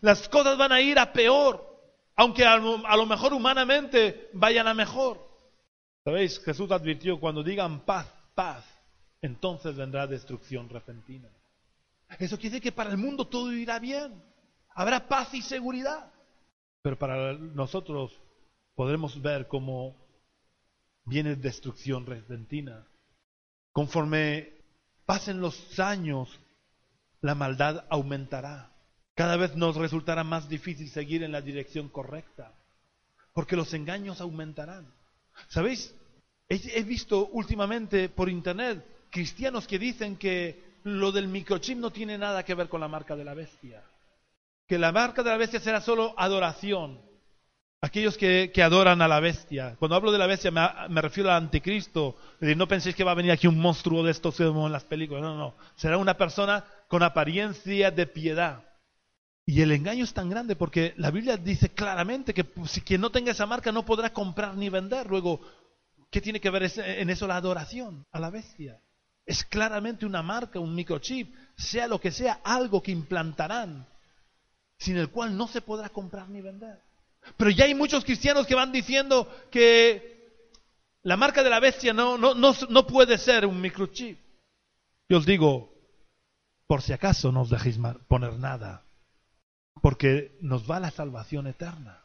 [0.00, 1.64] Las cosas van a ir a peor,
[2.16, 5.31] aunque a, lo mejor humanamente vayan a mejor.
[6.04, 6.40] ¿Sabéis?
[6.40, 8.64] Jesús advirtió, cuando digan paz, paz,
[9.20, 11.28] entonces vendrá destrucción repentina.
[12.18, 14.22] Eso quiere decir que para el mundo todo irá bien.
[14.74, 16.12] Habrá paz y seguridad.
[16.82, 18.20] Pero para nosotros
[18.74, 19.96] podremos ver cómo
[21.04, 22.86] viene destrucción repentina.
[23.72, 24.52] Conforme
[25.06, 26.28] pasen los años,
[27.20, 28.72] la maldad aumentará.
[29.14, 32.54] Cada vez nos resultará más difícil seguir en la dirección correcta,
[33.32, 34.92] porque los engaños aumentarán.
[35.48, 35.94] ¿Sabéis?
[36.48, 42.44] He, visto últimamente por internet cristianos que dicen que lo del microchip no tiene nada
[42.44, 43.82] que ver con la marca de la bestia
[44.72, 46.98] que la marca de la bestia será solo adoración.
[47.82, 49.76] Aquellos que, adoran a la bestia.
[49.78, 52.16] Cuando hablo de la bestia me, refiero al anticristo.
[52.40, 55.22] no penséis que va a venir aquí un monstruo de estos como en las películas.
[55.22, 55.56] No, no.
[55.74, 58.62] Será una persona con apariencia de piedad.
[59.44, 63.10] Y el engaño es tan grande porque la Biblia dice claramente que si quien no
[63.10, 65.08] tenga esa marca no podrá comprar ni vender.
[65.08, 65.40] Luego,
[66.10, 68.80] ¿qué tiene que ver en eso la adoración a la bestia?
[69.26, 73.86] Es claramente una marca, un microchip, sea lo que sea, algo que implantarán
[74.78, 76.80] sin el cual no se podrá comprar ni vender.
[77.36, 80.12] Pero ya hay muchos cristianos que van diciendo que
[81.02, 84.18] la marca de la bestia no, no, no, puede ser un microchip.
[85.08, 85.72] Yo os digo,
[86.66, 87.78] por si acaso no os dejéis
[88.08, 88.84] poner nada,
[89.80, 92.02] porque nos va la salvación eterna.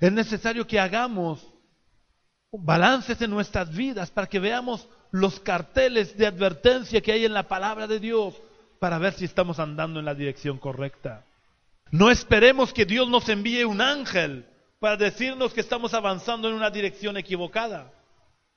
[0.00, 1.46] Es necesario que hagamos
[2.52, 7.48] balances en nuestras vidas para que veamos los carteles de advertencia que hay en la
[7.48, 8.34] palabra de Dios
[8.78, 11.24] para ver si estamos andando en la dirección correcta.
[11.90, 14.46] No esperemos que Dios nos envíe un ángel
[14.80, 17.92] para decirnos que estamos avanzando en una dirección equivocada,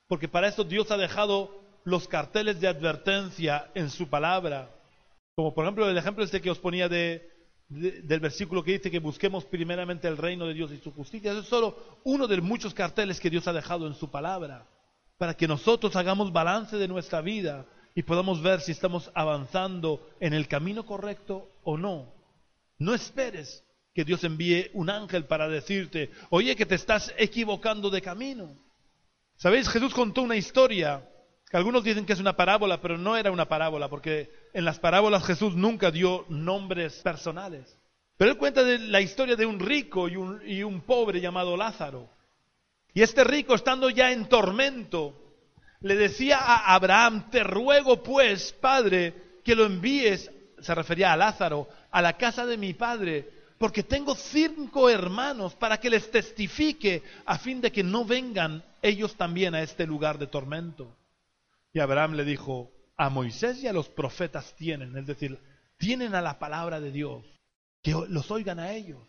[0.08, 4.70] porque para eso Dios ha dejado los carteles de advertencia en su palabra.
[5.36, 7.35] Como por ejemplo el ejemplo este que os ponía de,
[7.68, 11.32] del versículo que dice que busquemos primeramente el reino de Dios y su justicia.
[11.32, 14.66] Eso es solo uno de muchos carteles que Dios ha dejado en su palabra,
[15.18, 20.34] para que nosotros hagamos balance de nuestra vida y podamos ver si estamos avanzando en
[20.34, 22.12] el camino correcto o no.
[22.78, 23.64] No esperes
[23.94, 28.54] que Dios envíe un ángel para decirte, oye, que te estás equivocando de camino.
[29.36, 29.68] ¿Sabéis?
[29.68, 31.08] Jesús contó una historia,
[31.52, 35.24] algunos dicen que es una parábola, pero no era una parábola, porque en las parábolas
[35.24, 37.78] Jesús nunca dio nombres personales.
[38.16, 42.08] Pero él cuenta de la historia de un rico y un pobre llamado Lázaro.
[42.94, 45.14] Y este rico, estando ya en tormento,
[45.82, 51.68] le decía a Abraham, te ruego pues, Padre, que lo envíes, se refería a Lázaro,
[51.90, 53.28] a la casa de mi Padre,
[53.58, 59.14] porque tengo cinco hermanos para que les testifique a fin de que no vengan ellos
[59.16, 60.96] también a este lugar de tormento.
[61.76, 65.38] Y Abraham le dijo, a Moisés y a los profetas tienen, es decir,
[65.76, 67.22] tienen a la palabra de Dios,
[67.82, 69.02] que los oigan a ellos.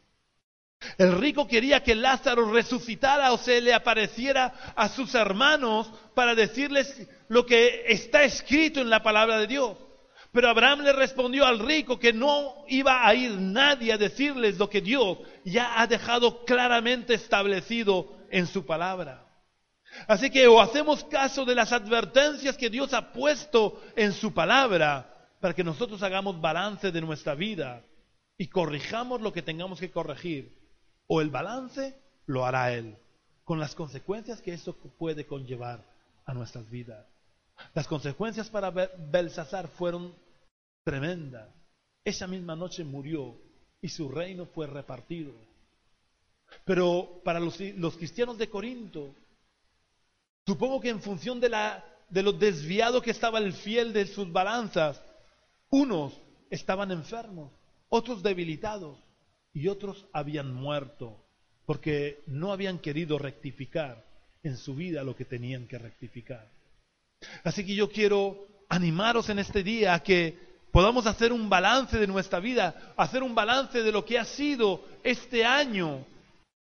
[0.98, 7.08] El rico quería que Lázaro resucitara o se le apareciera a sus hermanos para decirles
[7.30, 9.78] lo que está escrito en la palabra de Dios.
[10.34, 14.70] Pero Abraham le respondió al rico que no iba a ir nadie a decirles lo
[14.70, 19.27] que Dios ya ha dejado claramente establecido en su palabra.
[20.08, 25.30] Así que o hacemos caso de las advertencias que Dios ha puesto en su palabra
[25.40, 27.84] para que nosotros hagamos balance de nuestra vida
[28.38, 30.56] y corrijamos lo que tengamos que corregir
[31.08, 31.96] o el balance
[32.26, 32.98] lo hará Él,
[33.44, 35.84] con las consecuencias que eso puede conllevar
[36.26, 37.06] a nuestras vidas.
[37.74, 40.14] Las consecuencias para Belsasar fueron
[40.84, 41.50] tremendas.
[42.04, 43.36] Esa misma noche murió
[43.82, 45.34] y su reino fue repartido.
[46.66, 47.58] Pero para los,
[47.98, 49.14] cristianos de Corinto,
[50.48, 54.32] supongo que en función de, la, de lo desviado que estaba el fiel de sus
[54.32, 55.00] balanzas,
[55.70, 56.20] unos
[56.50, 57.52] estaban enfermos,
[57.90, 58.98] otros debilitados,
[59.58, 61.18] y otros habían muerto
[61.66, 64.06] porque no habían querido rectificar
[64.44, 66.48] en su vida lo que tenían que rectificar.
[67.44, 70.38] Así que yo quiero animaros en este día a que
[70.72, 74.86] podamos hacer un balance de nuestra vida, hacer un balance de lo que ha sido
[75.04, 76.06] este año,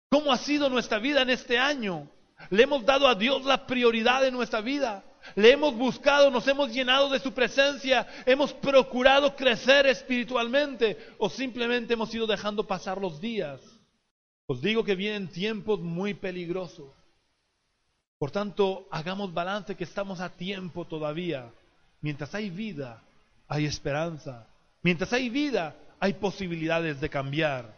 [0.10, 2.10] cómo ha sido nuestra vida en este año.
[2.50, 5.04] Le hemos dado a Dios la prioridad de nuestra vida.
[5.36, 11.94] Le hemos buscado, nos hemos llenado de su presencia, hemos procurado crecer espiritualmente o simplemente
[11.94, 13.62] hemos ido dejando pasar los días.
[14.48, 16.90] Os digo que vienen tiempos muy peligrosos.
[18.18, 21.50] Por tanto, hagamos balance que estamos a tiempo todavía.
[22.02, 23.02] Mientras hay vida,
[23.48, 24.48] hay esperanza.
[24.84, 27.78] Mientras hay vida, hay posibilidades de cambiar.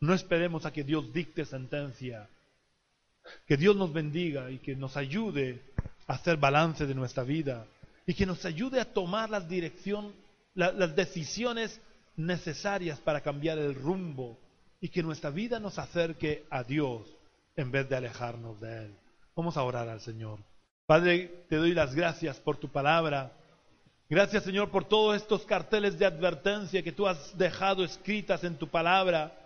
[0.00, 2.28] No esperemos a que Dios dicte sentencia.
[3.46, 5.62] Que Dios nos bendiga y que nos ayude
[6.06, 7.66] hacer balance de nuestra vida
[8.06, 10.14] y que nos ayude a tomar las dirección,
[10.54, 11.80] las decisiones
[12.16, 14.38] necesarias para cambiar el rumbo
[14.80, 17.02] y que nuestra vida nos acerque a Dios
[17.56, 18.94] en vez de alejarnos de Él.
[19.36, 20.38] Vamos a orar al Señor.
[20.86, 23.32] Padre, te doy las gracias por tu palabra.
[24.08, 28.68] Gracias Señor por todos estos carteles de advertencia que tú has dejado escritas en tu
[28.68, 29.37] palabra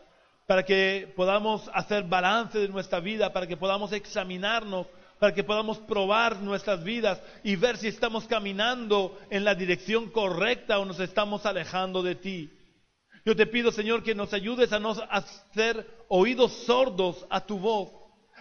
[0.46, 4.86] para que podamos hacer balance de nuestra vida, para que podamos examinarnos
[5.22, 10.80] para que podamos probar nuestras vidas y ver si estamos caminando en la dirección correcta
[10.80, 12.50] o nos estamos alejando de ti.
[13.24, 17.90] Yo te pido, Señor, que nos ayudes a no hacer oídos sordos a tu voz.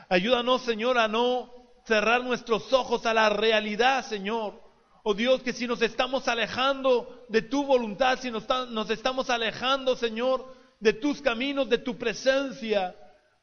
[0.09, 1.53] Ayúdanos, Señor, a no
[1.85, 4.59] cerrar nuestros ojos a la realidad, Señor.
[5.03, 9.95] Oh Dios, que si nos estamos alejando de tu voluntad, si nos, nos estamos alejando,
[9.95, 12.93] Señor, de tus caminos, de tu presencia,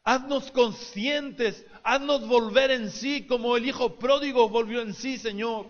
[0.05, 5.67] haznos conscientes haznos volver en sí como el Hijo pródigo volvió en sí, Señor.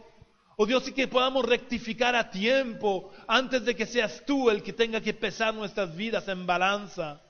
[0.57, 4.73] Oh Dios, y que podamos rectificar a tiempo antes de que seas tú el que
[4.73, 7.23] tenga que pesar nuestras vidas en balanza.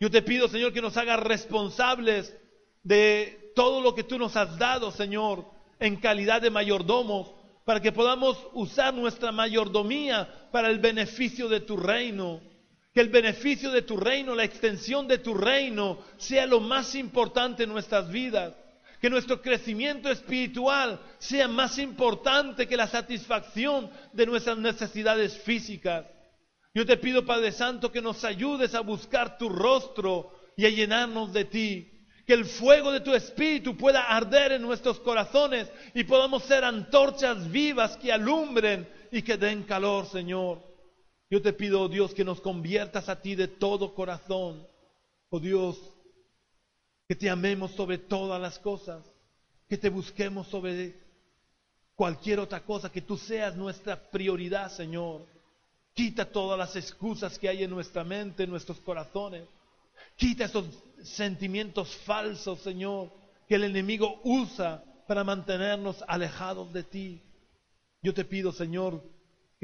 [0.00, 2.36] Yo te pido, Señor, que nos hagas responsables
[2.82, 5.46] de todo lo que tú nos has dado, Señor,
[5.78, 7.32] en calidad de mayordomos,
[7.64, 12.40] para que podamos usar nuestra mayordomía para el beneficio de tu reino
[12.94, 17.64] que el beneficio de tu reino, la extensión de tu reino sea lo más importante
[17.64, 18.54] en nuestras vidas.
[19.00, 26.06] Que nuestro crecimiento espiritual sea más importante que la satisfacción de nuestras necesidades físicas.
[26.72, 31.32] Yo te pido, Padre Santo, que nos ayudes a buscar tu rostro y a llenarnos
[31.32, 31.90] de ti.
[32.24, 37.50] Que el fuego de tu espíritu pueda arder en nuestros corazones y podamos ser antorchas
[37.50, 40.73] vivas que alumbren y que den calor, Señor.
[41.30, 44.66] Yo te pido, oh Dios, que nos conviertas a ti de todo corazón.
[45.30, 45.78] Oh Dios,
[47.08, 49.04] que te amemos sobre todas las cosas,
[49.68, 51.00] que te busquemos sobre
[51.94, 55.26] cualquier otra cosa, que tú seas nuestra prioridad, Señor.
[55.94, 59.46] Quita todas las excusas que hay en nuestra mente, en nuestros corazones.
[60.16, 60.66] Quita esos
[61.02, 63.12] sentimientos falsos, Señor,
[63.48, 67.22] que el enemigo usa para mantenernos alejados de ti.
[68.02, 69.02] Yo te pido, Señor,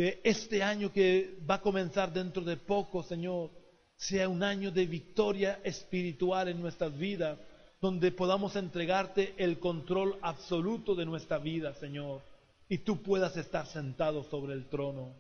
[0.01, 3.51] que este año que va a comenzar dentro de poco, Señor,
[3.97, 7.39] sea un año de victoria espiritual en nuestras vidas,
[7.83, 12.23] donde podamos entregarte el control absoluto de nuestra vida, Señor,
[12.67, 15.13] y tú puedas estar sentado sobre el trono.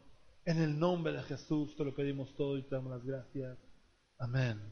[0.46, 3.58] En el nombre de Jesús te lo pedimos todo y te damos las gracias.
[4.18, 4.62] Amén.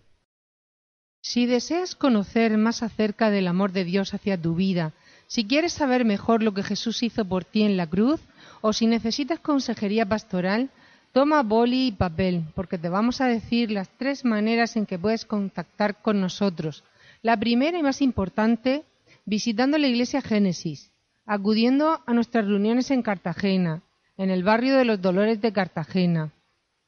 [1.20, 4.94] Si deseas conocer más acerca del amor de Dios hacia tu vida,
[5.26, 8.22] si quieres saber mejor lo que Jesús hizo por ti en la cruz,
[8.60, 10.70] o si necesitas consejería pastoral,
[11.12, 15.24] toma boli y papel, porque te vamos a decir las tres maneras en que puedes
[15.24, 16.84] contactar con nosotros.
[17.22, 18.84] La primera y más importante,
[19.24, 20.90] visitando la iglesia Génesis,
[21.26, 23.82] acudiendo a nuestras reuniones en Cartagena,
[24.16, 26.32] en el barrio de los Dolores de Cartagena,